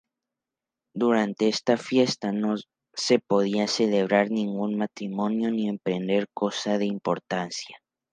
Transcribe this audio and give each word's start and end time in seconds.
Durante 0.95 1.47
esta 1.47 1.77
fiesta 1.77 2.31
no 2.31 2.55
se 2.91 3.19
podía 3.19 3.67
celebrar 3.67 4.31
ningún 4.31 4.75
matrimonio 4.75 5.51
ni 5.51 5.69
emprender 5.69 6.25
cosa 6.33 6.79
de 6.79 6.85
importancia. 6.87 7.77